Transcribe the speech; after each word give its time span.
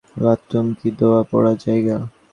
Bathroom 0.15 0.67
কি 0.79 0.89
দোয়া 0.99 1.21
পড়ার 1.29 1.55
জায়গা? 1.63 1.97